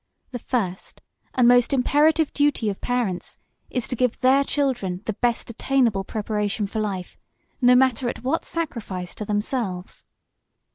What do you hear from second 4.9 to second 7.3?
the best attainable preparation for life,